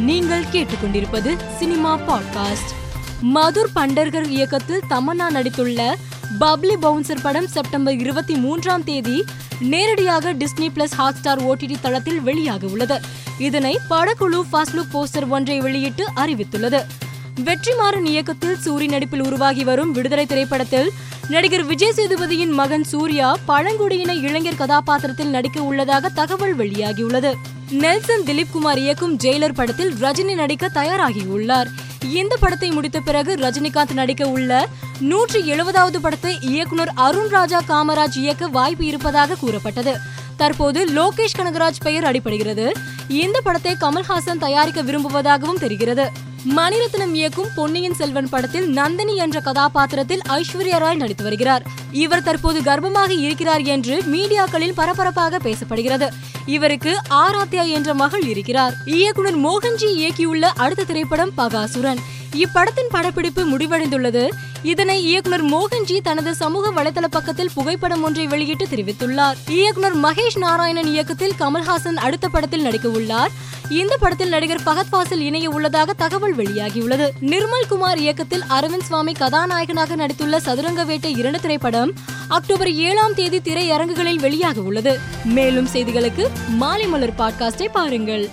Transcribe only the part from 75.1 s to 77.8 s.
இணைய உள்ளதாக தகவல் வெளியாகியுள்ளது. நிர்மல்